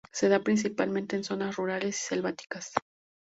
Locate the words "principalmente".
0.41-1.15